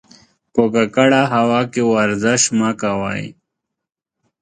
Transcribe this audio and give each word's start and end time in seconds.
په 0.53 0.61
ککړه 0.73 1.21
هوا 1.33 1.61
کې 1.71 1.81
ورزش 1.93 2.41
مه 2.59 2.71
کوئ. 2.81 3.23